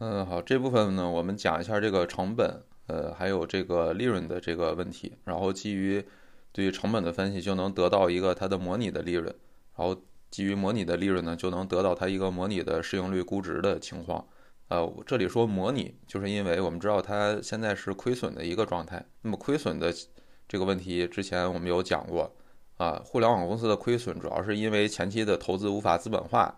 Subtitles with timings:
[0.00, 6.04] 嗯，好，这部分呢，我们讲一下这个成本，呃，还有这个利润的这个问题，然后基于
[6.52, 9.26] 对于成本的分析，就能得到一个它的模拟的利润，
[9.76, 10.00] 然后
[10.30, 14.24] 基于模拟的利润呢，就能得到它一个模拟的市盈率估值的情况。
[14.68, 19.04] 呃，这里说模拟，就是因为我们知道它现在是亏损的一个状态。
[19.22, 19.92] 那么亏损的
[20.46, 22.32] 这个问题，之前我们有讲过
[22.76, 26.56] 啊，互联网公司的亏损主要是因为前期的投资无法资本化。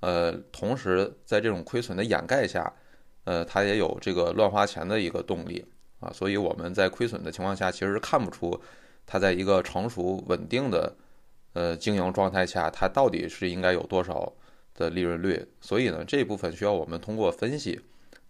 [0.00, 2.70] 呃，同时在这种亏损的掩盖下，
[3.24, 5.64] 呃，它也有这个乱花钱的一个动力
[6.00, 8.60] 啊，所以我们在亏损的情况下，其实看不出
[9.06, 10.94] 它在一个成熟稳定的
[11.54, 14.30] 呃经营状态下，它到底是应该有多少
[14.74, 15.44] 的利润率。
[15.62, 17.80] 所以呢，这部分需要我们通过分析，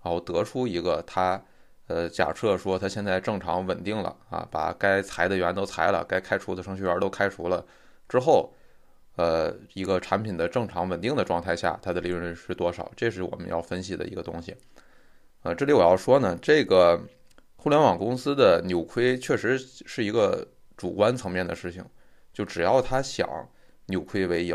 [0.02, 1.42] 然后得出一个它
[1.88, 7.66] 呃，假设说它现在正常稳定了啊，把该裁的员都裁了，该开除的程序员都开除了
[8.08, 8.52] 之后。
[9.16, 12.90] 呃，一个产品的正常稳定的状态下，它的利润率是多少？
[12.94, 14.54] 这是我们要分析的一个东西。
[15.42, 17.00] 呃，这里我要说呢，这个
[17.56, 21.84] 互联网公司的扭亏确实是一个主观层面的事情，
[22.32, 23.26] 就只要他想
[23.86, 24.54] 扭亏为盈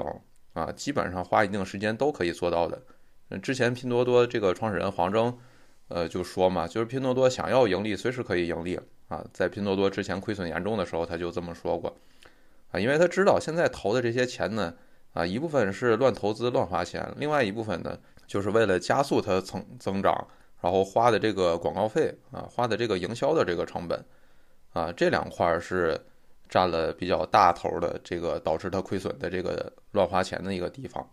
[0.53, 2.79] 啊，基本上花一定时间都可以做到的。
[3.41, 5.33] 之前拼多多这个创始人黄峥，
[5.87, 9.25] 呃，就说嘛，就是拼多多想要盈利，随时可以盈利啊。
[9.33, 11.97] 在拼多多之前亏损严重的时候，他就这么说过。
[12.71, 14.73] 啊，因为他知道现在投的这些钱呢，
[15.13, 20.27] 啊，一部分是乱投资、乱花钱，另外一部分呢，就是为了加速它增增长，
[20.61, 24.05] 然后花的这个广告费啊，花的这个营销的这个成本，
[24.71, 25.99] 啊，这两块是
[26.47, 31.05] 占了比较大头的，这个导致它亏损的这个乱花钱的一个地方，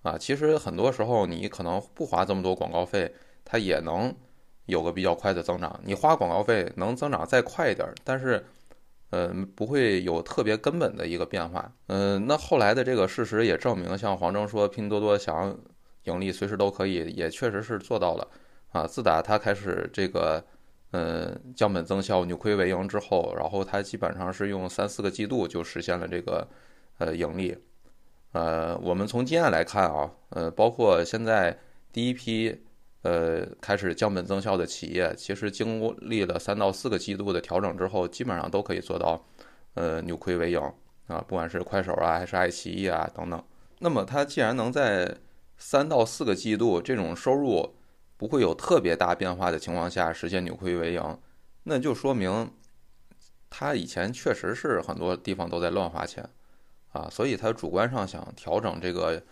[0.00, 4.14] 啊，其实很多时候你可能不花这么多广告费，它也能
[4.64, 5.78] 有个比较快的增长。
[5.84, 8.42] 你花广告费能增长再快一点，但是。
[9.10, 11.72] 嗯，不会有特别根本的一个变化。
[11.86, 15.56] 嗯，那后来的这个事实也证明，像黄峥说拼多多想要
[16.04, 18.28] 盈利随时都可以，也确实是做到了。
[18.72, 20.44] 啊，自打他开始这个，
[20.90, 26.48] 嗯，降本增效、扭亏为盈之后，然后他基本上是用三四个季度就实现了这个，
[26.98, 27.56] 呃，盈利。
[28.32, 31.56] 呃，我们从经验来看啊，呃，包括现在
[31.92, 32.60] 第一批。
[33.04, 39.22] 呃，开始降本增效的企业，其实经历了三到四个季度的调整之后，基本上都可以做到，
[39.74, 40.58] 呃，扭亏为盈
[41.06, 43.44] 啊，不管是快手啊，还是爱奇艺啊等等。
[43.80, 45.18] 那么，它既然能在
[45.58, 47.74] 三到四个季度这种收入
[48.16, 51.18] 不会有特别大变化的情况下实现扭亏为盈，
[51.64, 52.50] 那就说明
[53.50, 56.26] 它以前确实是很多地方都在乱花钱
[56.92, 59.22] 啊，所以它主观上想调整这个。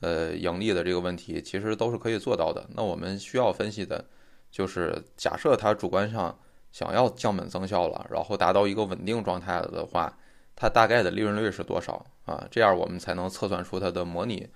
[0.00, 2.68] 呃，盈利的这个问题其实都是可以做到的。
[2.74, 4.04] 那我们需要分析的，
[4.50, 6.38] 就是假设它主观上
[6.70, 10.16] 想要降本增效了，然后达到一个稳定状态了的话，
[10.54, 12.46] 它大概的利润率是多少啊？
[12.50, 14.48] 这样我们才能测算出它的模拟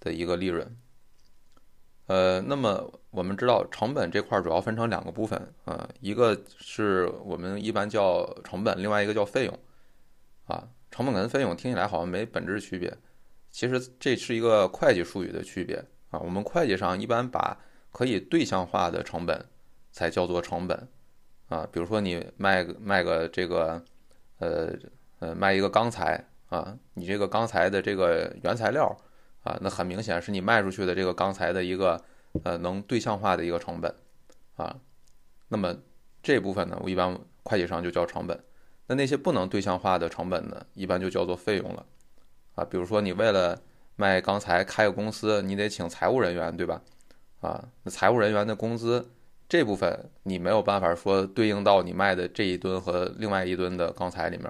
[0.00, 0.76] 的一个利润。
[2.06, 9.58] 呃，那么我们知道成本这块主要分成两个部分啊，一个是我们一般叫成本，另外一个叫费用
[10.46, 10.68] 啊。
[10.90, 12.92] 成本跟费用听起来好像没本质区别。
[13.50, 17.58] 其实这是一个会计术语的区别啊，我们会计上一般把
[17.92, 19.44] 可以对象化的成本
[19.92, 20.88] 才叫做成本
[21.48, 23.84] 啊，比如说你卖个卖个这个
[24.38, 24.72] 呃
[25.18, 28.96] 呃卖一个钢材啊，你这个钢材的这个原材料
[29.42, 32.02] 啊，那很明显是你卖出去的这个钢材的一个
[32.44, 33.92] 呃能对象化的一个成本
[34.56, 34.76] 啊，
[35.48, 35.76] 那么
[36.22, 38.38] 这部分呢，我一般会计上就叫成本，
[38.86, 41.84] 那那些不能对象化的成本呢，一般就叫做费用了。
[42.54, 43.58] 啊，比如说你为了
[43.96, 46.80] 卖钢材开个公司，你得请财务人员，对吧？
[47.40, 49.10] 啊，那财务人员的工资
[49.48, 54.46] 这部分你没有办法说对应到你卖的这一吨和另外一吨的钢材里面，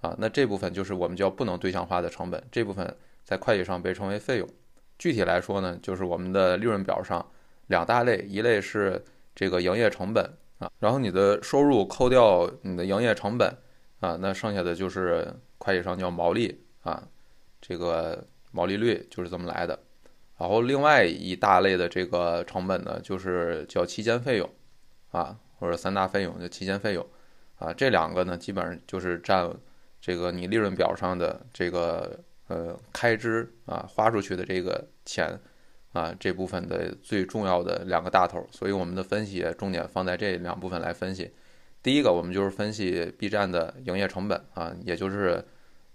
[0.00, 4.48] 啊，那这部分就是我们叫不能对象化的成本，这部分在会计上被称为费用。
[4.98, 7.24] 具体来说呢，就是我们的利润表上
[7.66, 10.24] 两大类，一类是这个营业成本
[10.58, 13.48] 啊，然后你的收入扣掉你的营业成本
[14.00, 17.02] 啊，那剩下的就是会计上叫毛利啊。
[17.60, 19.78] 这个毛利率就是这么来的，
[20.38, 24.50] 然后另外一大类的这个成本呢，就是叫期间费用，
[25.10, 27.06] 啊，或者三大费用就期间费用，
[27.58, 29.48] 啊，这两个呢，基本上就是占
[30.00, 32.18] 这个你利润表上的这个
[32.48, 35.38] 呃开支啊，花出去的这个钱
[35.92, 41.30] 啊这部分的最重要的两个大头，所以我们的分析重点放在这两部分来分析。
[41.82, 45.44] 第一个，我们就是分析 B 站的营业成本啊，也就是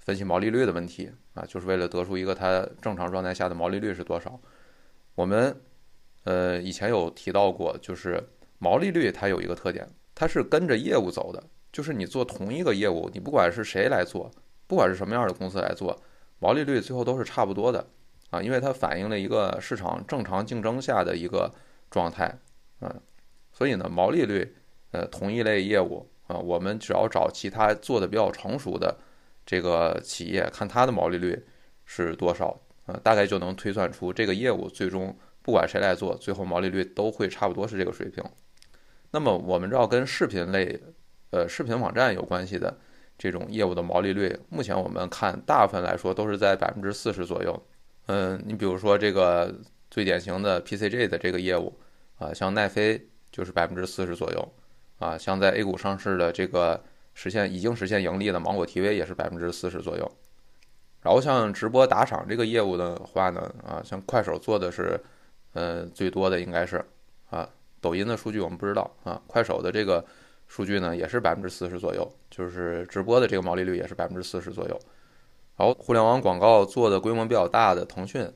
[0.05, 1.11] 分析毛利率的问题。
[1.33, 4.39] 啊，就是为了得出一个它正常状态下的毛利率是多少。
[5.15, 5.59] 我们
[6.23, 8.23] 呃以前有提到过，就是
[8.57, 11.43] 毛利率它有一个特点，它是跟着业务走的。
[11.73, 14.31] 就是你做同一个业务，你不管是谁来做，
[14.65, 16.01] 不管是什么样的公司来做，
[16.39, 17.85] 毛利率最后都是差不多的
[18.29, 21.53] 啊，因为它反映了一个市场正常竞争下的一个
[21.91, 22.33] 状态
[22.79, 22.95] 啊，
[23.51, 24.55] 所以呢，毛利率，
[24.91, 28.97] 呃，同一类业务啊，我们只要找其他做的比较成熟的
[29.45, 31.45] 这个企业，看它的毛利率
[31.85, 38.23] 是多少，啊，大概就能推算出这个业务最终不管谁来做，最后毛利率都会差不多是这个水平。
[39.11, 40.81] 那么我们知道跟视频类，
[41.29, 42.77] 呃，视频网站有关系的
[43.17, 47.67] 这种业务的毛利率，目前我们看大部分来说都是在百分之四十左右。
[48.07, 49.53] 嗯，你比如说这个
[49.89, 51.77] 最典型的 PCG 的这个业务，
[52.17, 54.53] 啊，像奈飞就是百分之四十左右，
[54.99, 56.83] 啊，像在 A 股上市的这个
[57.15, 60.11] 实现已经实现盈利的芒果 TV 也是百分之四十左右。
[61.01, 64.99] 然后像直播打赏这个业务的话呢，啊，像快手做的是，
[65.53, 66.83] 呃，最多的应该是，
[67.29, 70.03] 啊，抖音的数据我们不知道，啊，快手的这个
[70.47, 74.79] 数据呢也是百分之四十左右，就是直播的这个毛利率也是百分之四十左右。
[75.57, 78.29] 然后，互联网广告做的规模比较大的腾讯，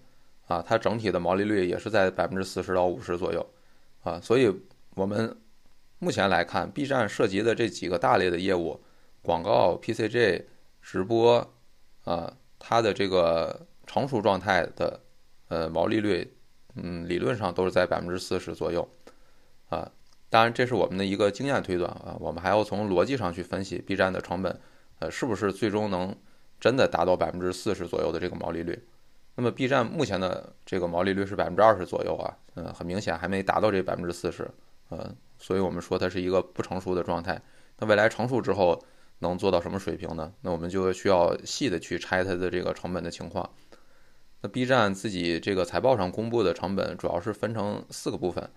[0.47, 3.45] 啊，它整体的毛利率也是在百分之四十到五十左右，
[4.03, 4.49] 啊，所以
[4.95, 5.35] 我们
[5.99, 8.81] 目前来看，B 站涉及的这几个大类的业务，
[9.21, 10.45] 广告、PCG、
[10.81, 11.53] 直播，
[12.05, 14.99] 啊，它的这个成熟状态的，
[15.49, 16.33] 呃，毛利率，
[16.75, 18.87] 嗯，理论上都是在百分之四十左右，
[19.69, 19.91] 啊，
[20.29, 24.59] 当然这是我们的一个经验推断啊，我们还要从逻辑上去分析 B 站的成本，
[24.99, 26.15] 呃，是不是最终能。
[26.61, 28.77] 真的达到百分之四十左右的这个毛利率，
[29.35, 34.45] 那么 B 站目前的这个毛利率是百分之二十左右啊，嗯，很明显还没达到这百分之四十，
[34.91, 37.41] 嗯，所以我们说它是一个不成熟的状态。
[37.79, 38.83] 那未来成熟之后
[39.19, 40.31] 能做到什么水平呢？
[40.41, 43.49] 那我们就需要细的去拆它的这个成本的情况。
[44.41, 48.49] 那 B 站自己这个财报上公布的成本主要是分成四个部分，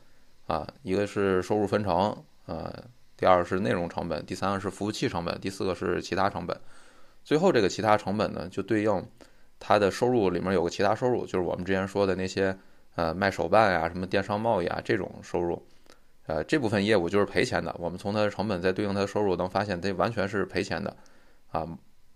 [0.46, 2.72] 啊，一个是收入分成，啊，
[3.16, 6.60] 第二是内容成本，第三个是服务器成本，第四个是其他成本。
[7.24, 9.06] 最后这个其他成本呢，就对应
[9.58, 12.56] 它的收入里面有个其他收入，就是我们之前说的那些
[12.94, 15.64] 呃卖手办呀、什么电商贸易啊这种收入，
[16.26, 17.74] 呃这部分业务就是赔钱的。
[17.78, 20.96] 我们从它的成本再对应它的收入，能发现这完全是赔钱的，
[21.50, 21.66] 啊，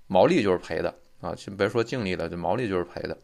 [0.06, 3.16] 毛利就是赔的啊，先别说净利了，就毛利就是赔的。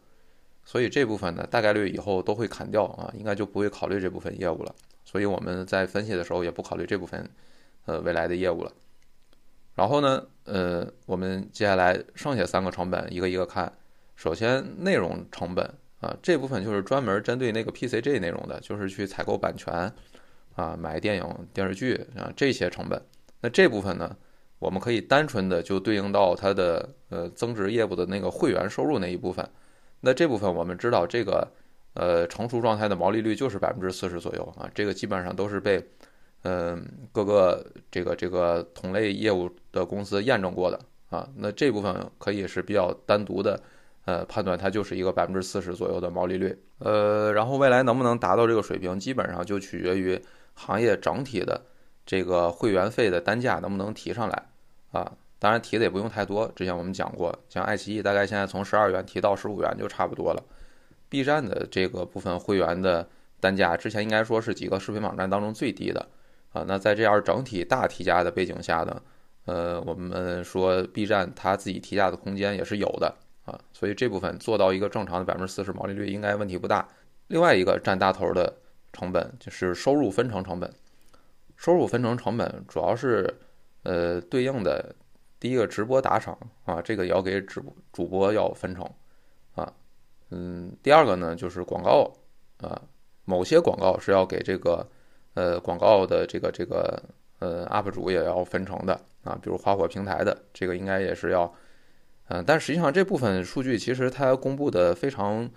[0.65, 4.73] 所以这部分呢，大概率以后都会砍掉啊，应该就不会考虑这部分业务了。
[5.03, 7.29] 所以我们在分析的时候也不考虑这部分
[7.85, 8.71] 呃未来的业务了。
[9.75, 13.71] 然后呢，呃，我们接下来剩下三个成本一个一个看。
[14.15, 15.67] 首先，内容成本
[15.99, 19.91] 啊，这部分就是专门针对那个 PCG 内容的，就是去采购版权
[20.55, 23.01] 啊，买电影电视剧啊这些成本。
[23.41, 24.15] 那这部分呢，
[24.59, 29.47] 我们可以单纯的就对应到它的呃增值业务的那个会员收入那一部分。
[30.01, 31.47] 那这部分我们知道，这个
[31.93, 35.83] 呃成熟状态的毛利率就是百分之四十左右啊，这个基本上都是被。
[36.45, 40.77] 嗯，各个这个这个同类业务的公司验证过的
[41.09, 43.57] 啊，那这部分可以是比较单独的，
[44.03, 46.53] 呃，判断它就是一个百分之四十左右的毛利率。
[46.79, 50.21] 呃，然后未来能不能达到这个水平，基本上就取决于
[50.53, 51.61] 行业整体的
[52.05, 54.43] 这个会员费的单价能不能提上来
[54.91, 55.11] 啊。
[55.39, 60.43] 当然提的也不用太多，之前我们讲过，像爱奇艺大概现在从十二元提到十五元就差不多了。
[61.09, 63.07] B 站的这个部分会员的
[63.39, 66.07] 单价，之前应该说是几个视频网站当中最低的。
[66.53, 69.01] 啊，那在这样整体大提价的背景下呢，
[69.45, 73.13] 呃，我们说 B 站它自己提价的空间也是有的
[73.43, 76.87] 啊，所以这部分做到一个正常的百分之四十毛利率应该问题不大。
[77.27, 78.53] 另外一个占大头的
[78.93, 80.71] 成本就是收入分成成本，
[81.57, 83.29] 收入分成成本主要是
[83.83, 84.95] 呃对应的
[85.39, 88.89] 第一个直播打赏啊，这个也要给主主播要分成
[89.55, 89.73] 啊，
[90.29, 92.09] 嗯，第二个呢就是广告
[92.61, 92.81] 啊，
[93.25, 94.87] 某些广告是要给这个。
[95.35, 97.01] 呃，广告的这个这个
[97.39, 101.51] 呃 UP 主也要分成的啊，比如花火平台的这个应该也是要，
[102.27, 105.49] 嗯，但实际上这部分数据其实它公布的非常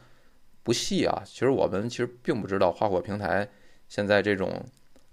[0.66, 3.48] 不细啊，其实我们其实并不知道花火平台
[3.86, 4.60] 现在这种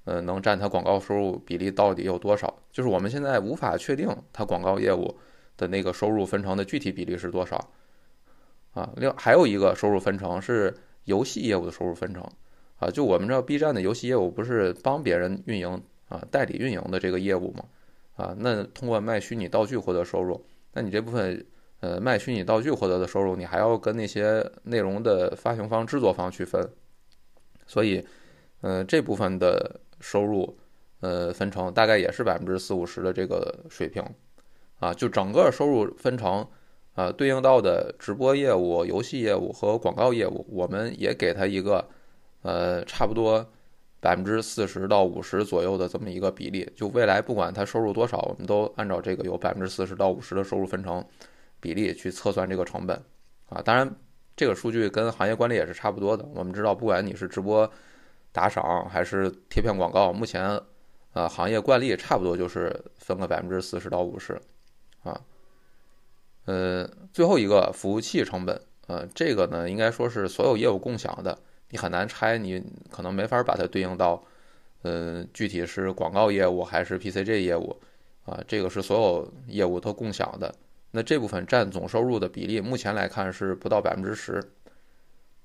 [0.03, 5.15] 呃能占它广告收入比例到底有多少，就是我们现在无法确定它广告业务
[5.55, 7.69] 的那个收入分成的具体比例是多少
[8.71, 8.91] 啊。
[8.95, 12.27] 另还有一个收入分成是游戏业务的收入分成。
[12.77, 15.79] 啊，就我们知道，B 站的游戏业务不是帮别人运营
[16.09, 17.63] 啊，代理运营的这个业务嘛？
[18.15, 20.43] 啊，那通过卖虚拟道具获得收入，
[20.73, 21.45] 那你这部分
[21.83, 26.65] 呃卖虚拟道具获得的收入，你还要跟那些内容的发行方、制作方去分，
[27.67, 28.01] 所以，
[28.61, 30.57] 呃，这部分的收入
[31.01, 34.01] 呃分成大概也是百分之四五十的这个水平，
[34.79, 36.47] 啊，就整个收入分成
[36.95, 41.89] 啊，对应到的直播业务、游戏业务和广告业务，我们也给它一个。
[42.45, 43.47] 呃，差不多
[44.01, 51.01] 百分之四十到五十左右的这么一个比例，就未来不管他收入多少，我们都按照这个有百分之四十到五十的收入分成
[51.63, 53.01] 比例去测算这个成本
[53.47, 53.61] 啊。
[53.61, 53.89] 当然，
[54.35, 56.27] 这个数据跟行业惯例也是差不多的。
[56.35, 57.71] 我们知道，不管你是直播
[58.33, 60.59] 打赏还是贴片广告，目前
[61.13, 64.37] 呃行业惯例差不多就是分个百分之四十到五十
[65.03, 65.21] 啊。
[66.43, 71.39] 呃，最后一个服务器成本，呃，这个呢应该说是所有业务共享的，
[71.69, 74.21] 你很难拆，你可能没法把它对应到，
[74.81, 77.79] 呃，具体是广告业务还是 PCG 业务
[78.25, 80.53] 啊，这个是所有业务都共享的。
[80.95, 84.39] 那这部分占总收入的比例，目前来看是不到百分之十，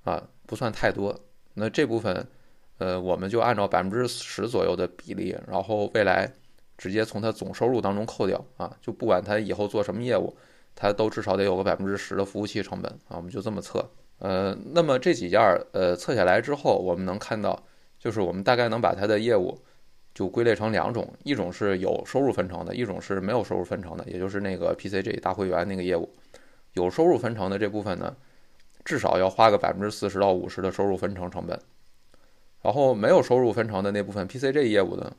[0.05, 1.19] 啊，不算太多。
[1.55, 2.29] 那这部分，
[2.77, 6.31] 呃，我们就按照百分之十左右的比例，然后未来
[6.77, 10.37] 直接从它总收入当中扣掉啊，就不管它以后做什么业务。
[10.81, 13.85] 它都至少得有个百分之十的服务器成本啊，我们就这么测。
[14.19, 17.65] 呃，那么这几件儿呃测下来之后，我们能看到，
[17.99, 19.59] 就是我们大概能把它的业务
[20.19, 26.13] 就归类成两种，一种是有收入分成的，一种是没有收入分成的，也就是那个 PCG 大会员那个业务。
[26.73, 28.17] 有收入分成的这部分呢，
[28.85, 31.57] 至少要花个百分之四十到五十的收入分成成本。
[32.63, 35.17] 然后没有收入分成的那部分 PCG 业务呢？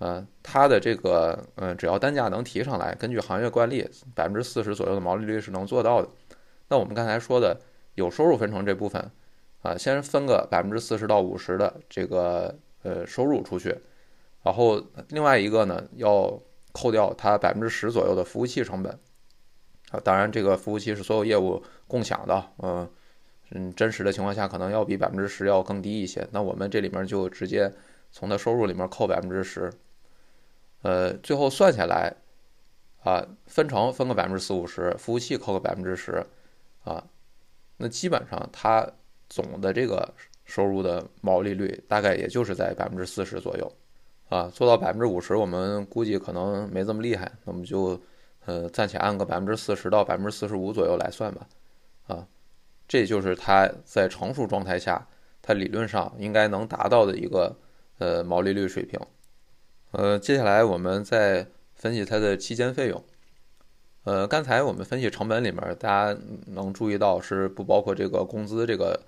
[0.00, 6.08] 呃，它的这个，嗯，只要单价能提上来，根据行业惯例，百分之四十左右的毛利率是能做到的。
[6.66, 7.60] 那我们刚才说的
[7.94, 9.08] 有收入分成这部分，
[9.62, 13.72] 啊，先分个百分之四十到五十的这个呃收入出去，
[14.42, 16.40] 然后另外一个呢，要
[16.72, 18.98] 扣掉它百分之十左右的服务器成本。
[19.90, 22.88] 啊，当然这个服务器是所有业务共享的，嗯
[23.50, 26.26] 嗯，真实的情况下可能要比百分之十要更低一些。
[26.32, 27.70] 那我们这里面就直接
[28.10, 29.70] 从它收入里面扣百分之十。
[30.80, 32.10] 呃，最后算下来，
[33.04, 36.24] 啊，分成分个百分之四五十，服务器扣个百分之十，
[36.84, 37.04] 啊，
[37.76, 38.90] 那基本上它
[39.28, 40.12] 总的这个
[40.46, 43.72] 收入的毛利率大概也就是在百分之四十左右，
[44.28, 48.00] 啊，做到百分之五十，我们估计可能没这么厉害，那我们就
[48.46, 51.46] 呃暂且按个百分之四十到百分之四十五左右来算吧，
[52.06, 52.26] 啊，
[52.88, 55.06] 这就是它在成熟状态下，
[55.42, 57.54] 它理论上应该能达到的一个
[57.98, 58.98] 呃毛利率水平。
[59.90, 63.04] 呃，接下来我们再分析它的期间费用。
[64.04, 69.00] 呃，刚才我们分析成本里面，大家能注意到是不包括这个工资这个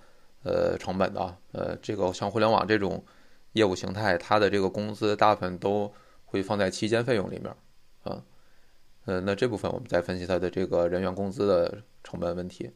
[0.44, 1.37] 呃成本的。
[1.52, 3.02] 呃，这个像互联网这种
[3.54, 5.92] 业务形态，它的这个工资大部分都
[6.25, 7.52] 会放在期间费用里面
[8.04, 8.23] 啊。
[9.06, 12.70] 呃，那这部分我们再分析它的这个人员工资的成本问题。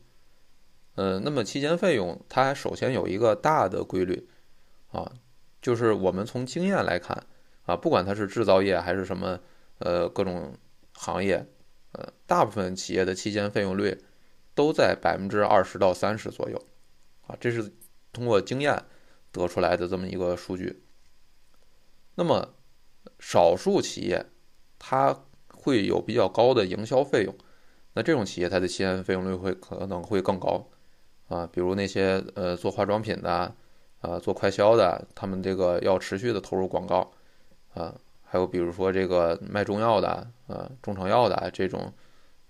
[0.94, 4.28] 呃，那么期间费用它首先有一个大的规律
[4.90, 5.12] 啊，
[5.62, 7.24] 就是我们从经验来看。
[7.68, 9.38] 啊，不管它是制造业还是什么，
[9.80, 10.54] 呃，各种
[10.94, 11.46] 行业，
[11.92, 13.94] 呃，大部分企业的期间费用率
[14.54, 16.58] 都在百分之二十到三十左右，
[17.26, 17.70] 啊，这是
[18.10, 18.82] 通过经验
[19.32, 20.82] 得出来的这么一个数据。
[22.14, 22.54] 那么，
[23.18, 24.26] 少数企业
[24.78, 27.34] 它会有比较高的营销费用，
[27.94, 30.68] 那这种企业它的期间费用率会可能会更高，
[31.28, 33.54] 啊，比如那些呃做化妆品的，
[34.00, 37.10] 啊，做快销的，他们这个要持续的投入广告。
[37.74, 37.94] 啊，
[38.24, 40.08] 还有比如说这个卖中药的，
[40.48, 41.92] 啊，中成药的这种，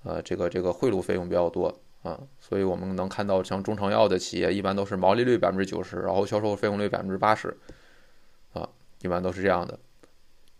[0.04, 7.56] 呃，这个这个贿赂费用比较多啊，所以我们能看到像中成药的企业一般都是毛利率百分之九十，然后销售费用率百分之八十，
[8.52, 8.68] 啊，
[9.02, 9.78] 一般都是这样的。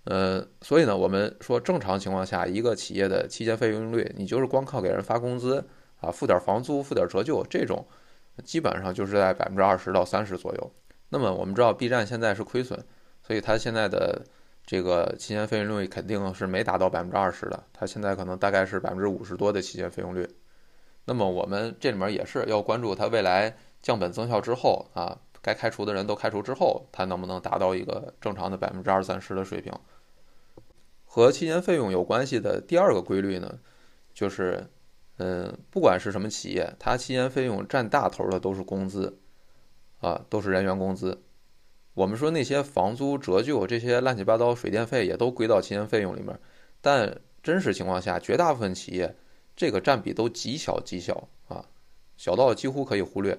[0.05, 5.65] 呃，所以呢，我们说正常情况下，一个企业的期间费用率，你就是光靠给人发工资
[6.01, 7.87] 啊，付点房租，付点折旧，这种
[8.45, 10.73] 基本上就是在百分之二十到三十左右。
[11.09, 12.79] 那么我们知道 B 站现在是亏损，
[13.23, 14.25] 所以它现在的。
[14.71, 20.29] 这个期间费用率肯定是没达到百分之二十的，它现在可能大概是百分之五十多的期间费用率。
[21.09, 29.73] 那么我们这里面也是要关注它未来降本增效之后啊，该开除的人都开除之后，它能不能达到一个正常的百分之二三十的水平。
[31.07, 33.59] 和期间费用有关系的第二个规律呢，
[34.13, 34.69] 就是，
[35.17, 39.19] 嗯，不管是什么企业，它期间费用占大头的都是工资，
[40.01, 41.23] 啊，都是人员工资。
[41.95, 46.39] 我们说那些房租折旧这些乱七八糟水电费也都归到期间费用里面，
[46.83, 49.17] 但真实情况下，绝大部分企业
[49.59, 51.67] 这个占比都极小极小啊，
[52.17, 53.37] 小到几乎可以忽略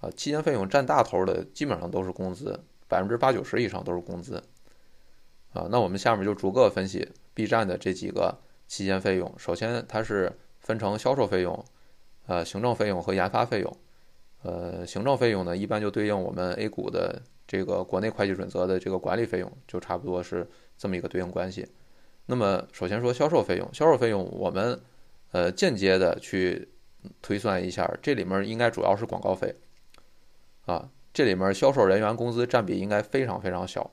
[0.00, 0.10] 啊。
[0.16, 4.42] 期间费用占大头的基本上都是工资，百分之八九十以上都是工资
[5.52, 5.68] 啊。
[5.70, 9.30] 那我们下面就逐个分析 B 站的这几个期间费用。
[9.36, 11.64] 首先，它是分成销售费用、
[12.26, 13.76] 呃行政费用和研发费用。
[14.42, 17.22] 呃，行政费用呢，一般就对应我们 A 股的。
[17.44, 21.68] 这个国内会计准则的这个管理费用就差不多是这么一个对应关系。
[22.24, 24.80] 那么首先说销售费用，销售费用我们
[25.32, 26.68] 呃间接的去
[27.20, 29.54] 推算一下，这里面应该主要是广告费
[30.64, 33.90] 啊，这里面销售人员工资占比应该非常非常小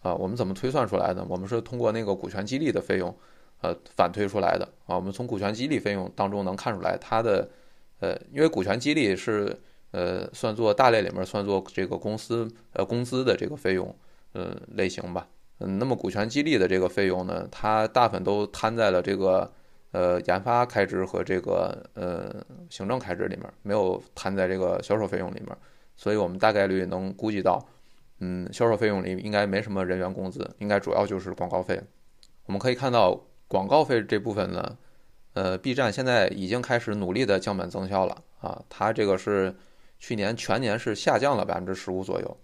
[0.00, 0.14] 啊。
[0.14, 1.24] 我们怎么推算出来的？
[1.28, 3.14] 我们是通过那个股权激励的费用
[3.60, 4.96] 呃反推出来的啊。
[4.96, 7.48] 我们从股权激励费用当中能看出来，它的
[8.00, 9.60] 呃因为股权激励是。
[9.92, 13.96] 呃，算作大类里面算作这个公司呃工资的这个费用，
[14.32, 15.26] 呃类型吧。
[15.60, 19.50] 嗯，那么股权激励的这个费用呢，它大部分都摊在了这个
[19.96, 25.56] 呃研发开支和这个呃行政开支里面，没有摊在这个销售费用里面。
[25.96, 27.58] 所以我们大概率能估计到，
[28.20, 31.80] 嗯，销售费用里应该没什么人员工资，应该主要就是广告费。
[32.44, 34.76] 我们可以看到广告费这部分呢，
[35.32, 39.54] 呃，B 站现在已经开始努力的降本增效了啊，它这个是。
[39.98, 42.36] 去年全年是下降了百分之十五左右，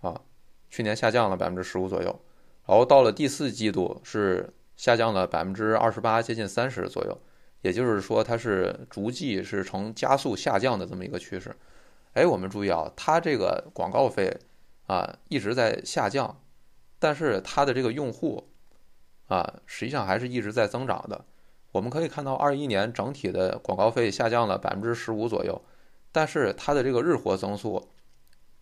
[0.00, 0.20] 啊，
[0.68, 2.20] 去年下降了百分之十五左右，
[2.66, 7.20] 然后到了第四季度是下降了百分之二十八，接近三十左右，
[7.60, 11.54] 也就是说它是逐季是呈加速下降的这么一个趋势。
[12.14, 14.34] 哎，我们注意啊，它这个广告费
[14.86, 16.40] 啊一直在下降，
[16.98, 18.48] 但是它的这个用户
[19.26, 21.24] 啊实际上还是一直在增长的。
[21.72, 25.60] 我们可以看到，二一年整体的广告费下降了百分之十五左右。
[26.10, 27.90] 但是它的这个日活增速，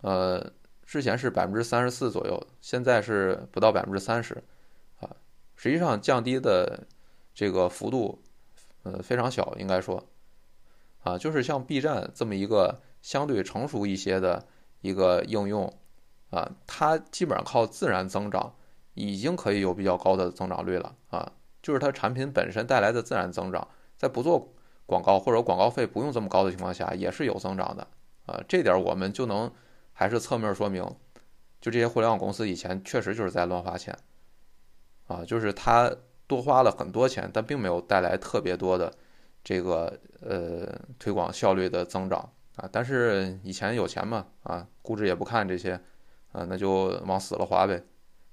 [0.01, 0.51] 呃，
[0.85, 4.43] 之前是百分之三十四左右，现在是不到百分之三十，
[5.57, 6.87] 实际上降低的
[7.33, 8.23] 这个幅度，
[8.83, 10.07] 呃，非常小，应该说，
[11.03, 14.47] 啊，就是像 B 站这么一个相对成熟一些的
[14.79, 15.77] 一个应用，
[16.29, 18.55] 啊，它基本上靠自然增长，
[18.93, 24.53] 已经可以有比较高的增长率了，啊，就是它产品本身带来的自然增长，在不做。
[24.89, 27.85] 广告或者广告费不用这么高的情况下，也是有增长的
[28.25, 29.51] 啊，这点我们就能
[29.91, 30.81] 还是侧面说明，
[31.59, 33.93] 就这些互联网公司以前确实就是在乱花钱
[35.07, 35.91] 啊，就是他
[36.27, 38.93] 多花了很多钱，但并没有带来特别多的
[39.43, 40.67] 这个呃
[40.99, 42.69] 推广效率的增长啊。
[42.71, 45.73] 但是以前有钱嘛啊，估值也不看这些
[46.31, 47.81] 啊，那就往死了花呗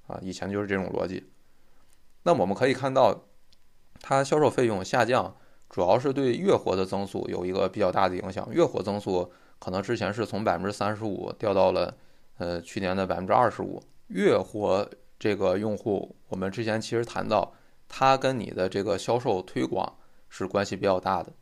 [0.06, 1.30] 啊，以前就是这种逻辑。
[2.24, 3.24] 那我们可以看到，
[4.00, 5.36] 它销售费用下降。
[5.70, 11.96] 主要是对月活的增速有一个比较大的影响，月活增速可能之前是从百分之三十五掉到了，
[12.38, 13.82] 呃，去年的百分之二十五。
[14.06, 14.88] 月活
[15.24, 17.54] 这个用户，我们之前其实谈到，
[17.88, 19.96] 它跟你的这个销售推广
[20.28, 21.32] 是关系比较大的，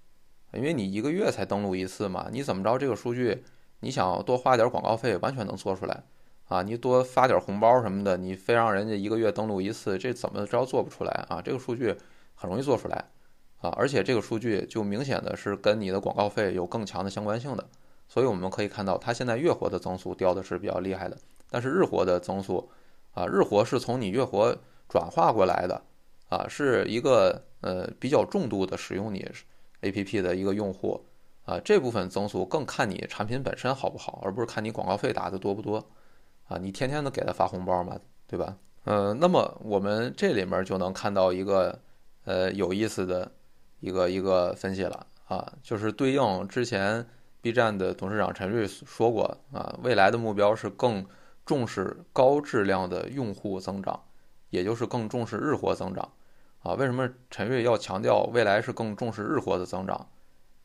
[0.53, 3.43] 因为你一个月才登录一次嘛，你怎么着这个数据，
[3.81, 6.05] 你想多花点广告费，完全能做出来，
[6.45, 11.43] 啊，你多发点红包什么的，你非让人家一个月登录一次，这怎么着做不出来啊？
[11.43, 11.97] 这个数据
[12.37, 13.05] 很容易做出来。
[13.63, 17.69] 啊，而且这个数据就明显的是跟你的广告费有更强的相关性的，
[18.07, 21.19] 所以我们可以看到，它现在月活的增速掉的是比较厉害的，
[21.51, 22.71] 但是日活的增速，
[23.13, 24.57] 啊，日活是从你月活
[24.89, 25.83] 转化过来的，
[26.29, 29.29] 啊，是一个呃比较重度的使用你
[29.83, 31.05] APP 的一个用户，
[31.45, 35.87] 啊，这部分增速更看你产品本身好不好，而不是看你广告费打的多不多，
[36.49, 38.57] 啊，你天天的给他发红包嘛，对吧？
[38.85, 41.79] 嗯，那么我们这里面就能看到一个
[42.25, 43.31] 呃有意思的。
[43.85, 47.05] 一个一个分析了啊，就是对应之前
[47.41, 51.05] B 站的董事长陈瑞说过啊，未来的目标是更
[51.45, 54.05] 重视高质量的用户增长，
[54.51, 56.13] 也就是更重视日活增长
[56.61, 56.75] 啊。
[56.75, 60.09] 为什么陈瑞要强调未来是更重视日活的增长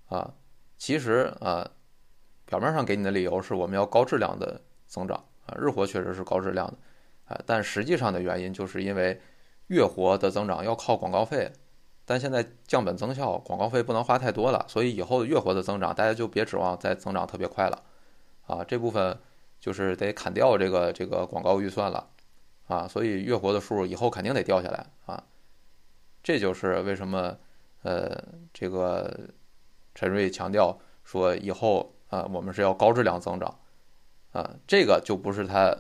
[0.08, 0.34] 啊？
[0.78, 1.70] 其实啊，
[2.46, 6.78] 表面上给你的理由是我们要高质量的增长啊，日活确实是高质量的
[7.26, 9.20] 啊，但实际上的原因就是因为
[9.68, 11.52] 月活的增长要靠广告费。
[12.10, 17.84] 但现在降本增效，广告费不能花太多了，所以以后的月活的增长，大家就别指望再增长特别快了，
[18.46, 19.20] 啊，这部分
[19.60, 22.08] 就是得砍掉这个这个广告预算了，
[22.68, 25.24] 啊，所以月活的数以后肯定得掉下来啊，
[26.24, 27.38] 这就是为什么
[27.84, 29.30] 呃这个
[29.96, 33.60] 陈瑞强调说以后啊我们是要高质量增长，
[34.32, 35.76] 啊，这个就不是他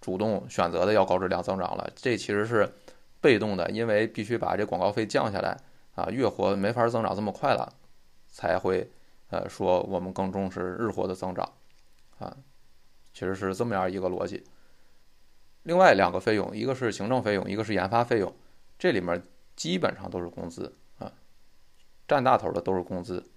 [0.00, 2.72] 主动选择的要高质量增长了，这其实是。
[3.22, 5.56] 被动的，因为必须把这广告费降下来
[5.94, 7.72] 啊，月活没法增长这么快了，
[8.26, 8.90] 才会
[9.30, 11.48] 呃说我们更重视日活的增长
[12.18, 12.36] 啊，
[13.12, 14.44] 其实是这么样一个逻辑。
[15.62, 18.34] 另外两个费用，一个是行政费用，一个是研发费用，
[18.78, 19.22] 这里面
[19.56, 21.12] 基本上都是工资啊，
[22.08, 23.28] 占大头的都是工资。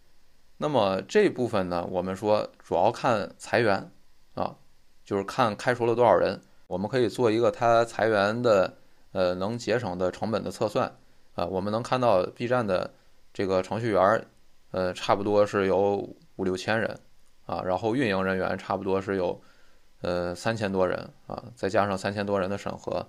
[0.58, 3.92] 那么这部分呢，我们说主要看裁员
[4.34, 4.58] 啊，
[5.04, 8.78] 就是看开除了多少人，我们可以做一个他裁员的。
[9.12, 10.94] 呃，能节省的成本的测算
[11.36, 12.94] 啊，我们能看到 B 站的
[13.32, 14.28] 这个程序员，
[14.72, 17.00] 呃，差不多是有五六千人
[17.46, 19.42] 啊，然后运营人员差不多是有
[20.06, 23.04] 呃三千多人啊，再加上三千多人的审核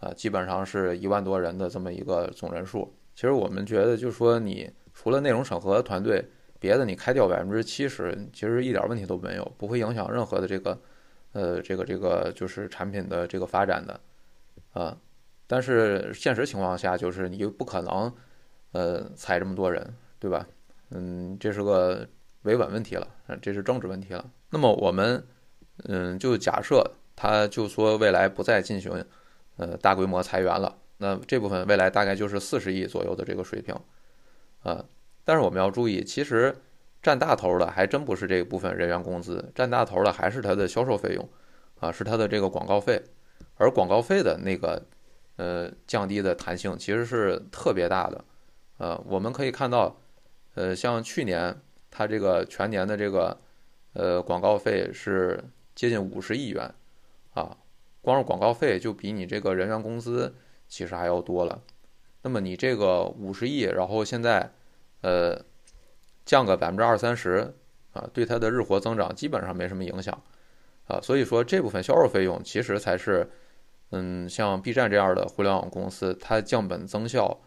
[0.00, 2.90] 啊，基本上是一万多人的这么一个总人数。
[3.14, 6.24] 其实我们觉得，就是说你除了内容审核团队，
[6.58, 10.80] 别的你开掉百分之七十，其实一点问题都没有，不会影响任何的这个
[11.32, 14.00] 呃这个这个就是产品的这个发展的
[14.72, 14.96] 啊。
[15.46, 18.12] 但是现实情况下，就是你不可能，
[18.72, 20.46] 呃，裁这么多人，对吧？
[20.90, 22.06] 嗯，这是个
[22.42, 23.06] 维稳问题了，
[23.42, 24.24] 这是政治问题了。
[24.50, 25.22] 那么我们
[25.84, 29.04] 嗯就假设他就说未来不再进行
[29.56, 33.74] 呃大规模裁员了，那这部分未来大概就是四十亿左右的这个水平
[34.62, 34.84] 啊。
[35.24, 36.56] 但是我们要注意，其实
[37.02, 41.28] 占大头的还真不是这部分人员工资，占大头的还是它的销售费用
[41.80, 43.02] 啊，是它的这个广告费，
[43.56, 44.82] 而广告费的那个
[45.36, 48.24] 呃降低的弹性其实是特别大的。
[48.78, 49.96] 呃，我们可以看到，
[50.54, 51.54] 呃，像去年
[51.90, 53.36] 它这个全年的这个
[53.92, 55.42] 呃广告费是
[55.78, 56.74] 接近五十亿元，
[57.34, 57.56] 啊，
[58.02, 60.34] 光是广告费就比你这个人员工资
[60.66, 61.62] 其实还要多了。
[62.22, 64.50] 那么你这个五十亿，然后现在
[65.02, 65.40] 呃
[66.26, 67.54] 降个百分之二三十
[67.92, 70.20] 啊，对它的日活增长基本上没什么影响
[70.88, 71.00] 啊。
[71.00, 73.30] 所以说这部分销售费用其实才是
[73.90, 77.40] 嗯像 B 站这样的互联网公司它降本增效。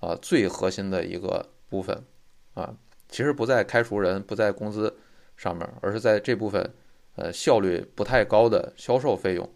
[0.00, 2.04] 啊，最核心的一个部分，
[2.52, 2.74] 啊，
[3.08, 4.98] 其实不在开除人，不在工资
[5.34, 6.74] 上面，而是在这部分，
[7.16, 9.48] 呃，效率不太高的销售费用，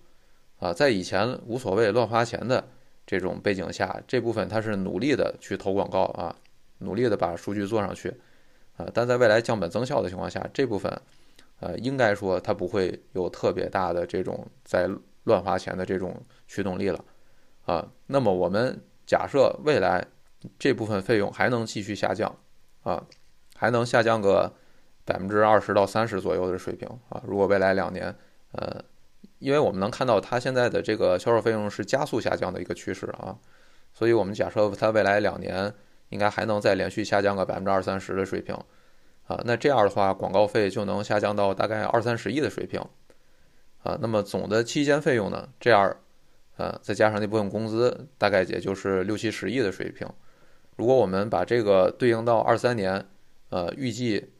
[0.59, 2.69] 啊，在以前无所谓乱花钱的
[3.07, 6.35] 这种背景下，这部分它是努力的去投广告啊，
[6.79, 8.15] 努力的把数据做上去，
[8.77, 11.01] 啊，但在未来降本增效的情况下，这部分，
[11.61, 14.89] 呃，应该说它不会有特别大的这种在
[15.25, 17.05] 乱花钱的这种驱动力了，
[17.65, 20.07] 啊，那么我们假设未来。
[20.57, 22.33] 这部分费用还能继续下降，
[22.85, 23.05] 啊，
[23.57, 24.55] 还能下降个
[25.09, 27.23] 百分之二十到三十左右的水平啊。
[27.27, 28.15] 如果未来两年，
[28.53, 28.85] 呃，
[29.39, 33.35] 因为我们能看到它现在的这个销售费用是加速下降的一个趋势啊，
[33.95, 35.73] 所以我们假设它未来两年
[36.11, 38.55] 应该还能再连续下降个百分之二三十的水平，
[39.27, 42.81] 啊，那这样的话广告费就能下降到大概二三十亿的水平，
[43.83, 45.97] 啊，那么总的期间费用呢，这样，
[46.57, 50.07] 呃，再加上那部分工资，大概也就是六七十亿的水平。
[50.77, 53.05] 如果我们把这个对应到二三年，
[53.51, 54.31] 呃，预计，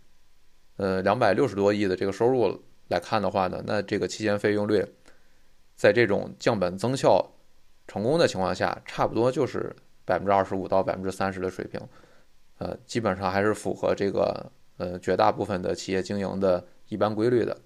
[0.79, 4.85] 呃，两百六十多亿的这个收入来看的话呢，那这个期间费用率，
[5.77, 7.33] 在这种降本增效
[7.87, 11.81] 成功的情况下，差不多就是百分之二十五到百分之三十的水平，
[12.59, 17.57] 呃，基本上还是符合这个呃绝大部分的企业经营的一般规律的。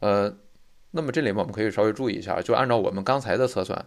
[0.00, 0.34] 呃，
[0.92, 3.84] 那么这里面我们可以稍微注意一下，就按照我们刚才的测算。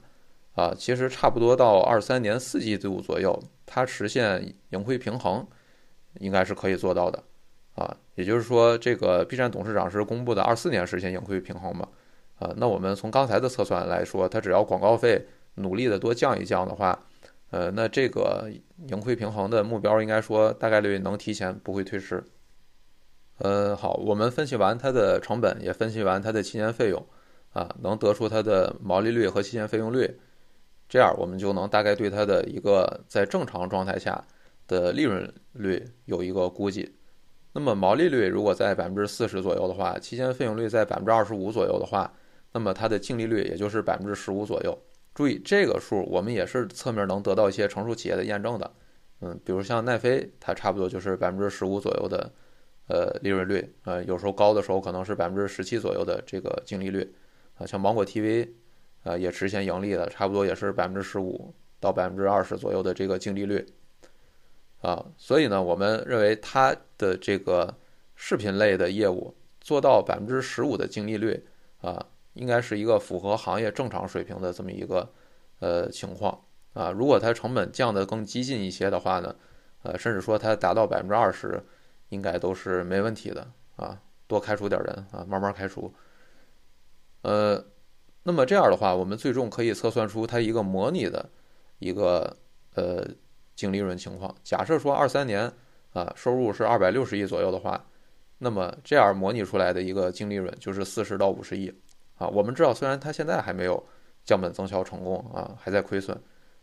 [0.55, 5.45] 啊，其实差不多到二三年四季度左右，它实现盈亏平衡，
[6.19, 7.23] 应该是可以做到的。
[7.77, 11.87] 啊，也就是说，这个 B 站董事长是公布的二四年实现盈亏平衡嘛？
[12.39, 16.99] 啊，那我们从刚才的测算来说，它只要广告费努力的多降一降的话，
[17.51, 18.49] 呃，那这个
[18.87, 22.23] 盈亏平衡的目标应该说大概率能提前，不会推迟。
[23.37, 27.05] 呃，好，我们分析完它的成本，也分析完它的期间费用，
[27.53, 30.19] 啊，能得出它的毛利率和期间费用率。
[30.89, 34.23] 这样我们就能大概对它的一个在正常状态下
[34.67, 36.95] 的利润率有一个估计。
[37.57, 42.13] 那么毛利率如果在百分之四十左右的话，期间费用率在百分之二十五左右的话，
[42.51, 44.77] 那么它的净利率也就是百分之十五左右。
[45.15, 48.71] 注意这个数，我们也是侧面能得到一些成熟企业的验证的。
[49.21, 52.31] 嗯，比如像奈飞，它差不多就是百分之十五左右的
[52.89, 57.11] 呃利润率，呃有时候高的时候可能是百分之十七左右的这个净利率。
[57.57, 58.47] 啊，像芒果 TV。
[59.03, 63.65] 啊，也实现盈利的，差不多也是百分之十五到百分之二十左右的这个净利率，
[64.81, 67.75] 啊，所以呢，我们认为它的这个
[68.15, 71.45] 视频类的业务做到百分之十五的净利率，
[71.81, 75.11] 啊，应该是一个符合行业正常水平的这么一个
[75.59, 79.35] 呃情况，啊，如果它成本降得更激进一些的话呢，
[79.83, 81.63] 呃，甚至说它达到百分之二十，
[82.09, 85.93] 应该都是没问题的，啊，多开除点人啊，慢慢开除，
[87.21, 87.65] 呃。
[88.23, 91.29] 那么这样的话，我们最终可以测算出它一个模拟的
[91.79, 92.35] 一个
[92.75, 93.01] 呃
[93.57, 94.33] 净利润情况。
[94.41, 95.51] 假设说二三年
[95.91, 97.83] 啊收入是二百六十亿左右的话，
[98.37, 101.73] 那么这样模拟出来的一个净利润就是四十到五十亿
[102.15, 102.27] 啊。
[102.27, 103.83] 我们知道，虽然它现在还没有
[104.23, 106.17] 降本增效成功啊，还在亏损，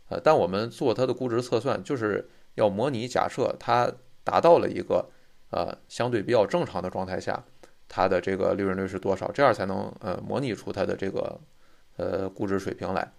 [0.09, 3.91] 呃，但我们做它的估值测算，就是要模拟假设它
[4.23, 5.07] 达到了一个
[5.51, 7.43] 呃相对比较正常的状态下，
[7.87, 11.39] 它的这个利润率是多少，这样才能呃模拟出它的这个。
[11.97, 13.09] 呃，估值水平来，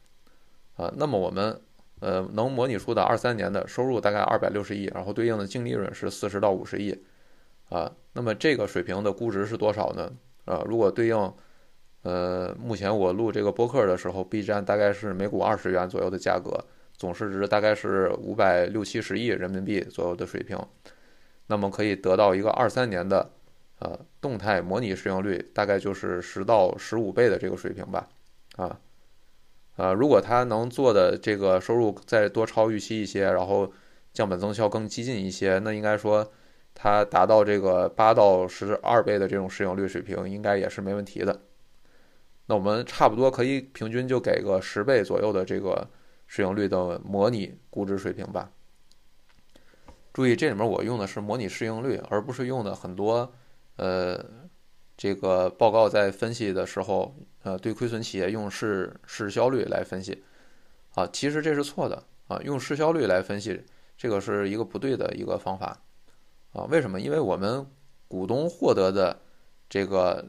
[0.74, 1.58] 啊，那么我们
[2.00, 6.96] 呃能模拟出的二三年的收入大概二百六十亿，然后对应的净利润是四十到五十亿，
[7.68, 10.12] 啊，那么这个水平的估值是多少呢？
[10.44, 11.32] 啊，如果对应
[12.02, 16.64] 呃目前我录这个播客的时候，B 站大概是每股二十元左右的价格，
[16.96, 20.56] 总市值大概是五百六七十亿人民币左右的水平，
[21.48, 23.28] 那么可以得到一个二三年的
[23.80, 28.08] 呃动态模拟市盈率，大概就是十到十五倍的这个水平吧。
[28.56, 28.78] 啊，
[29.76, 33.70] 啊，如果他能做的这个收入再多超预期一些，然后
[34.12, 36.32] 降本增效更激进一些，那应该说
[36.74, 41.42] 它达到这个八到十二倍的这种市盈率水平，应该也是没问题的。
[42.46, 45.88] 那我们差不多可以平均就给个十倍左右的这个
[46.26, 48.50] 市盈率的模拟估值水平吧。
[50.12, 53.30] 注意，这里面我用的是模拟市盈率，而不是用的很多
[53.76, 54.24] 呃
[54.96, 57.14] 这个报告在分析的时候，
[57.46, 60.24] 呃对亏损企业用市市销率来分析
[60.96, 63.62] 啊，其实这是错的啊，用市销率来分析
[63.96, 65.80] 这个是一个不对的一个方法
[66.52, 66.64] 啊。
[66.64, 67.00] 为什么？
[67.00, 67.64] 因为我们
[68.08, 69.22] 股东获得的
[69.68, 70.26] 这个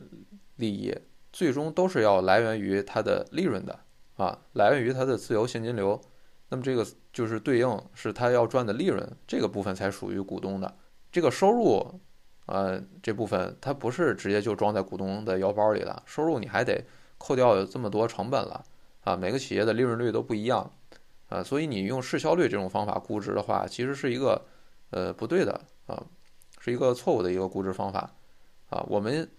[0.57, 0.95] 利益。
[1.33, 3.79] 最终都是要来源于它的利润的
[4.15, 6.01] 啊，来源于它的自由现金流。
[6.49, 10.77] 那么这个就是对应是它要赚的利润，这个部分才属于股东的。
[11.11, 11.99] 这个收入，
[12.47, 16.01] 呃，这部分它不是直接就装在股东的腰包里了。
[16.07, 16.83] 收入你还得
[17.17, 18.63] 扣掉这么多成本了
[19.01, 20.71] 啊，每个企业的利润率都不一样
[21.29, 24.45] 啊，所以你用市销率这种方法估值的话，其实是一个
[24.91, 26.03] 呃不对的啊，
[26.59, 28.13] 是一个错误的一个估值方法
[28.69, 29.29] 啊，我们。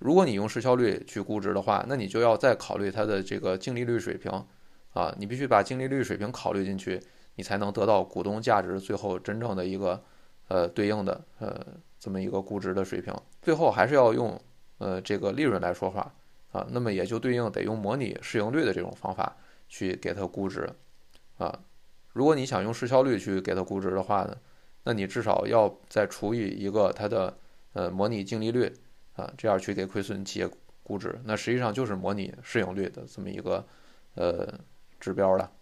[0.00, 4.30] 如果你用市销率去估值的话，那你就要再考虑它的这个净利率水平，
[4.92, 7.00] 啊，你必须把净利率水平考虑进去，
[7.36, 10.02] 你才能得到股东价值最后真正的一个
[10.48, 11.64] 呃对应的呃
[11.98, 13.14] 这么一个估值的水平。
[13.40, 14.38] 最后还是要用
[14.78, 16.12] 呃这个利润来说话
[16.54, 19.36] 啊，那么也就对应得用模拟市盈率的这种方法
[19.68, 20.66] 去给它估值
[21.36, 21.60] 啊。
[22.14, 24.34] 如果你想用市销率去给它估值的话呢，
[24.84, 27.36] 那你至少要再除以一个它的
[27.74, 28.72] 呃模拟净利率。
[29.16, 30.50] 啊，这样去给亏损企业
[30.82, 33.64] 估值，那实际上就是模拟市盈率的这么一个
[34.16, 34.58] 呃
[34.98, 35.52] 指标了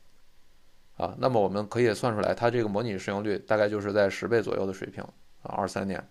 [0.96, 1.14] 啊。
[1.18, 5.04] 那么我们可以算出来，它这个模拟市盈率大概就是在十倍左右的水平
[5.42, 6.02] 啊，二三年。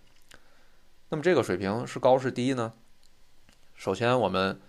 [1.08, 2.74] 那么这个水平是高是低呢？
[3.74, 4.60] 首先我们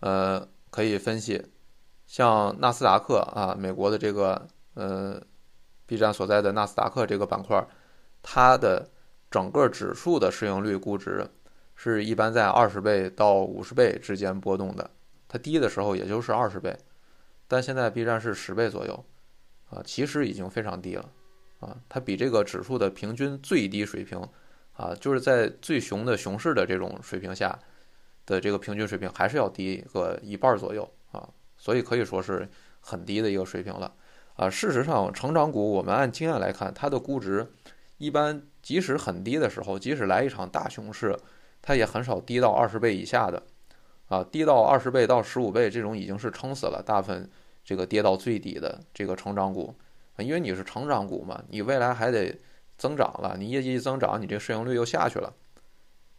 [0.00, 1.44] 呃可以分析，
[2.06, 5.22] 像纳斯达克啊，美国的这个呃
[5.86, 7.66] B 站所在的纳斯达克这个板块，
[8.22, 8.90] 它的
[9.30, 11.28] 整个指数的市盈率估值。
[11.80, 14.90] 是一般在二十倍到五十倍之间波动的，
[15.28, 16.76] 它低的时候也就是二十倍，
[17.46, 19.04] 但现在 B 站是十倍左右，
[19.70, 21.08] 啊，其实已经非常低了，
[21.60, 24.20] 啊，它比这个指数的平均最低水平，
[24.72, 27.56] 啊，就是在最熊的熊市的这种水平下
[28.28, 33.92] 的这个平均水平还是要低个一半左右，啊，所以可以说是很低的一个水平了，
[34.36, 37.50] 啊，事实上成长股我们按经验来看，它的估值
[37.96, 41.18] 一般即使很低的时候，即使来一场大熊市。
[41.60, 43.42] 它也很少低到二十倍以下的，
[44.06, 46.80] 啊，低到二十倍到十五倍这种已经是撑死了。
[46.80, 47.28] 大部分
[47.64, 49.74] 这个跌到最底的这个成长股，
[50.18, 52.38] 因为你是成长股嘛，你未来还得
[52.78, 55.34] 增长了，你业绩一增长，你这市盈率又下去了，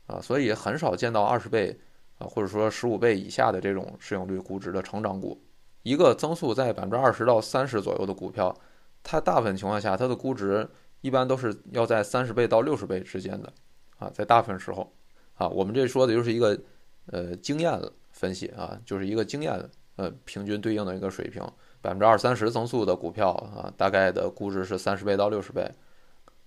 [0.08, 1.80] 啊，所以很少见到二十倍
[2.20, 5.42] 啊，或者说十五倍以下的这种市盈率估值的成长股。
[5.82, 8.56] 一个增速在百分之二十到三十左右的股票，
[9.02, 10.70] 它大部分情况下它的估值
[11.02, 13.52] 一般都是要在三十倍到六十倍之间的，
[13.98, 14.94] 啊，在大部分时候。
[15.36, 16.60] 啊，我们这说的就是一个，
[17.06, 19.58] 呃，经验分析啊，就是一个经验
[19.96, 21.42] 呃平均对应的一个水平，
[21.82, 25.66] 百分之二三十增速的股票啊，大概的估值是三十倍到六十倍。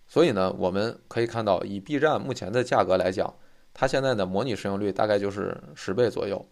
[0.06, 3.34] 所以呢，我们可以看到，以 B 站目前的价格来讲，
[3.74, 6.44] 它现在的模拟市盈率大概就是十倍左右。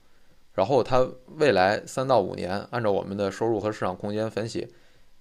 [0.53, 1.07] 然后它
[1.37, 4.69] 未来三到五年，按照我们的收入和市场空间分析，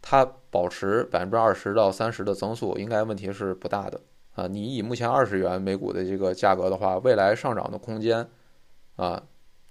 [0.01, 4.01] 它保持百分之二十到三十的增速，应该问题是不大的。
[4.33, 8.27] 啊，你以目前二十元每股的这个价格的话，未来上涨的空间，
[8.95, 9.21] 啊，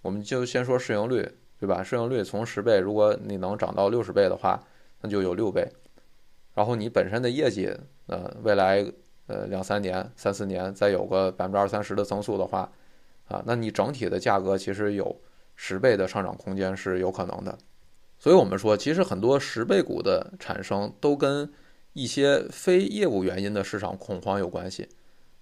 [0.03, 1.83] 我们就先说市盈率，对吧？
[1.83, 4.63] 市盈率从十倍，如果你能涨到六十倍的话，
[5.01, 5.67] 那就有六倍。
[6.55, 7.75] 然后你本身的业绩，
[8.07, 8.85] 呃，未来
[9.29, 12.71] 呃两三年、三四年再有个百分之二三十的增速的话，
[13.29, 15.17] 啊，那你整体的价格其实有
[15.55, 17.57] 十倍的上涨空间是有可能的。
[18.19, 21.49] 所以我们说，其实很多十倍股的产生都跟
[21.93, 24.89] 一些非业务原因的市场恐慌有关系，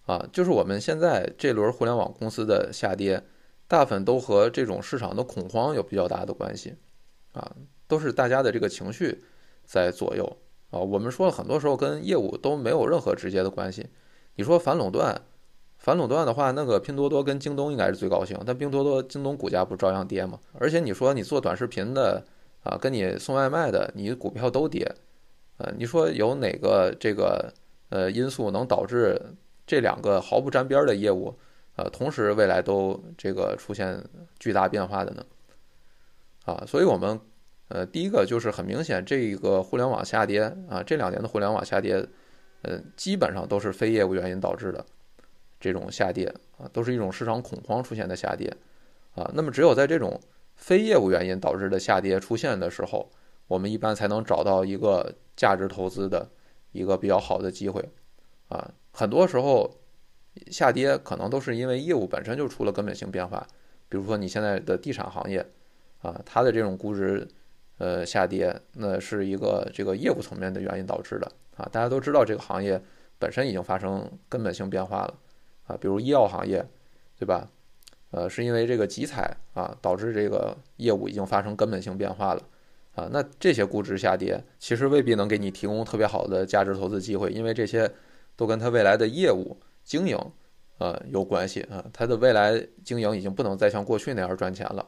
[0.05, 3.23] 啊，就是我们现在这轮互联网公司的下跌，
[3.67, 6.75] 大部分都和这种市场的恐慌有比较大的关系，
[7.33, 9.25] 啊，都是大家的这个情绪
[9.65, 10.37] 在左右，
[10.71, 13.89] 啊，我们说了很多时候跟业务都没有任何直接的关系。
[14.35, 15.23] 你说反垄断，
[15.79, 20.39] 反垄断的话，那个拼多多跟京东应该是最高兴，但拼多多、京东股价不照样跌吗？
[20.55, 22.25] 而且你说你做短视频的，
[22.63, 24.91] 啊，跟你送外卖的，你股票都跌。
[25.59, 27.53] 呃，你说有哪个这个
[27.89, 29.19] 呃因素能导致
[29.67, 31.35] 这两个毫不沾边的业务，
[31.77, 34.05] 呃，同时未来都这个出现
[34.39, 35.25] 巨大变化的呢？
[36.45, 37.19] 啊，所以我们
[37.69, 42.07] 呃第一个就是很明显，这个互联网下跌啊，这两年的互联网下跌，
[42.63, 44.85] 呃，基本上都是非业务原因导致的
[45.61, 48.53] 这种下跌啊，都是一种市场恐慌出现的下跌
[49.15, 49.31] 啊。
[49.35, 50.21] 那么只有在这种
[50.55, 53.11] 非业务原因导致的下跌出现的时候，
[53.47, 55.15] 我们一般才能找到一个。
[55.37, 56.27] 价值投资的
[56.73, 57.87] 一个比较好的机会，
[58.49, 59.71] 啊，很多时候
[60.51, 63.47] 下跌可能都是因为业务本身就出了根本性变化，
[63.91, 65.47] 比如说你现在的地产行业，
[66.01, 67.29] 啊，它的这种估值，
[67.79, 72.81] 呃，下跌，那是一个这个业务层面的原因导致的，啊，大家都知道这个行业
[73.19, 75.15] 本身已经发生根本性变化了，
[75.67, 76.67] 啊，比如医药行业，
[77.19, 77.49] 对吧？
[78.13, 82.43] 呃，是因为这个集采啊，导致这个业务已经发生根本性变化了，
[82.95, 87.91] 啊，那这些估值下跌，其实未必能给你提供特别好的价值投资机会，因为这些
[88.37, 89.59] 都跟它未来的业务。
[89.87, 90.19] 经营，
[90.79, 94.85] 呃，有关系啊，它的未来经营已经不能再像过去那样赚钱了，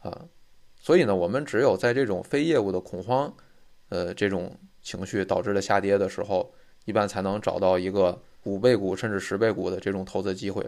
[0.00, 0.24] 啊，
[0.84, 3.34] 所以呢，我们只有在这种非业务的恐慌，
[3.88, 6.52] 呃，这种情绪导致的下跌的时候，
[6.84, 10.62] 一般才能找到一个五倍股甚至十倍股的这种投资机会，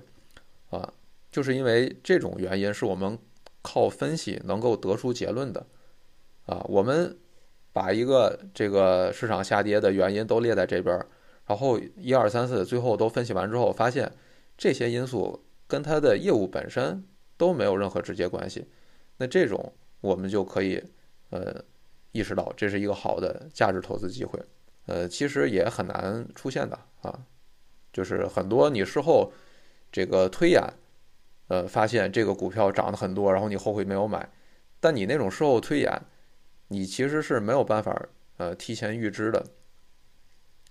[0.70, 0.90] 啊，
[1.30, 3.18] 就是因为这种原因，是我们
[3.60, 5.66] 靠分析能够得出结论的，
[6.46, 7.14] 啊，我们
[7.74, 10.98] 把一个这个市场下跌的原因都列在这边。
[11.44, 14.10] 然后一二三四，最后都分析完之后，发现
[14.56, 17.04] 这些因素跟它的业务本身
[17.36, 18.66] 都没有任何直接关系。
[19.18, 20.82] 那这种我们就可以
[21.30, 21.62] 呃
[22.12, 24.40] 意识到这是一个好的价值投资机会。
[24.86, 27.18] 呃，其实也很难出现的啊，
[27.92, 29.32] 就是很多你事后
[29.90, 30.62] 这个推演，
[31.48, 34.28] 呃，发现这个股票涨得很多，然后你后悔没有买。
[34.78, 36.02] 但你那种事后推演，
[36.68, 38.00] 你其实是没有办法
[38.36, 39.44] 呃提前预知的。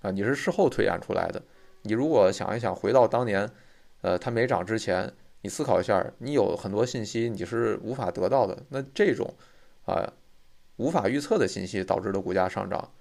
[0.01, 1.41] 啊，你是事后推演出来的。
[1.81, 3.49] 你如果想一想，回到当年，
[4.01, 5.11] 呃，它没涨之前，
[5.45, 8.57] 你思考一下，你有很多信息你是无法得到的。
[8.69, 9.31] 那这种，
[9.85, 10.11] 啊，
[10.77, 12.91] 无法预测的信息导致的股价上涨，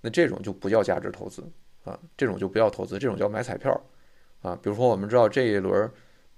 [0.00, 1.44] 那这种就不叫价值投资
[1.84, 3.78] 啊，这种就不要投资，这种叫买彩票
[4.40, 4.58] 啊。
[4.62, 5.92] 比如说，我们知道这一轮，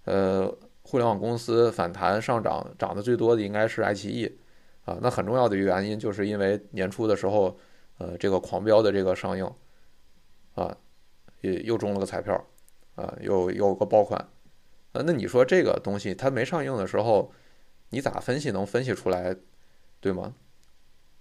[0.07, 4.39] 呃，互联网公司反弹上涨涨得最多的应该是爱奇艺
[4.87, 4.99] 啊。
[5.01, 7.57] 那很重要的原因，就是因为年初的时候，
[7.99, 9.49] 呃，这个狂飙的这个上映。
[10.57, 10.77] 啊，
[11.43, 12.35] 也又中了个彩票，
[12.97, 14.29] 啊，又有个爆款，
[14.93, 17.33] 啊，那你说这个东西它没上映的时候，
[17.91, 19.37] 你咋分析能分析出来，
[20.01, 20.35] 对吗？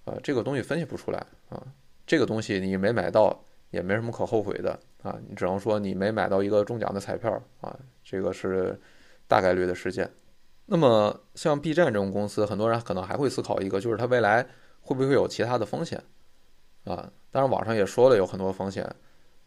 [0.06, 1.62] 啊，这个东西分析不出来啊，
[2.06, 8.80] 这个东西你没买到也没什么可后悔的啊，你只能说你没买到一个中奖的彩票啊，这个是
[9.28, 10.10] 大概率的事件。
[10.66, 14.48] 那么像 B 站这种公司，很多人可能还会思考一个，就是它未来
[14.82, 16.02] 会不会有其他的风险
[16.86, 17.12] 啊？
[17.32, 18.90] 当然网上也说了有很多风险。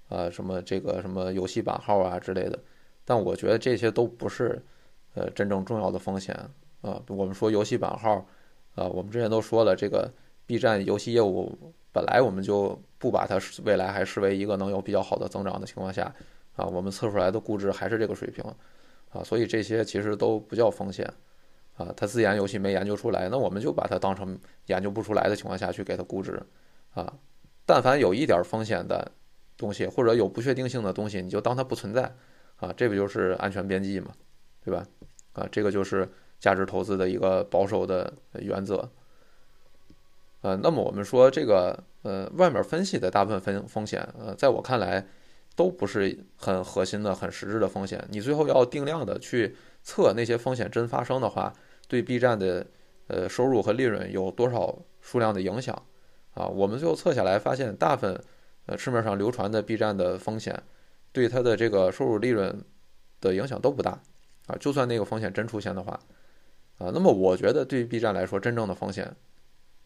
[0.09, 2.59] 啊，什么这个什么游戏版号啊之类的，
[3.11, 4.63] 但我觉得这些都不是，
[5.15, 6.33] 呃，真正重要的风险
[6.81, 7.03] 啊。
[7.09, 8.25] 我们说游戏版号，
[8.77, 10.09] 啊，我们之前都说了，这个
[10.47, 11.53] B 站游戏业务
[11.91, 16.15] 本来我们就不把它未来还视为一个能有比较好的增长的情况下，
[16.55, 18.45] 啊，我们测出来的估值还是这个水平，
[19.11, 21.05] 啊，所以这些其实都不叫风险，
[21.77, 26.41] 啊，它自研游戏没研究出来，那我们就把它当成研究不出来的情况下去给它估值，
[26.95, 27.13] 啊，
[27.67, 29.11] 但凡有一点风险的。
[29.57, 32.11] 东西或者有不确定性的东西，你就当它不存在，
[32.61, 34.13] 啊，这不就是安全边际嘛，
[34.65, 34.87] 对吧？
[35.33, 38.89] 啊，这个就是价值投资的一个保守的原则。
[40.43, 45.07] 呃，那么我们说这个呃，外面分析的大部分风风险，呃，在我看来
[45.57, 48.07] 都不是很核心的、很实质的风险。
[48.11, 51.53] 你最后要定量的去测那些风险真发生的话，
[51.89, 52.67] 对 B 站的
[53.09, 55.75] 呃收入和利润有多少数量的影响？
[56.35, 58.21] 啊，我们最后测下来发现，大部分。
[58.67, 60.63] 呃，市面上流传的 B 站的风险，
[61.13, 62.65] 对它的这个收入利润
[63.21, 64.01] 的影响都不大
[64.47, 64.57] 啊。
[64.61, 65.99] 就算那个风险真出现的话，
[66.79, 69.15] 啊，那么我觉得对于 B 站来说，真正的风险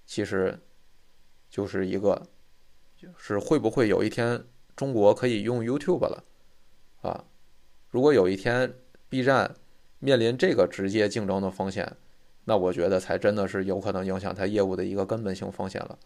[0.07, 0.59] 其实
[1.49, 2.23] 就是一个，
[3.17, 4.45] 是会不会有一天
[4.77, 6.25] 中国可以用 YouTube 了
[7.03, 7.25] 啊？
[7.91, 8.75] 如果有一天
[9.09, 9.55] B 站
[9.99, 11.97] 面临这个直接竞争的风险，
[12.45, 15.99] 那我觉得才真的是有可能影响它业务的一个根本性风险了。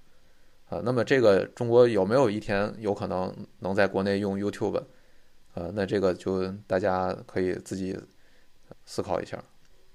[0.68, 4.82] 啊，那么这个中国有没有一天有可能能在国内用 YouTube？
[5.54, 7.98] 呃，那这个就大家可以自己
[8.84, 9.42] 思考一下。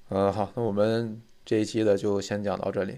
[0.09, 2.97] 嗯，好，那我们这一期的就先讲到这里。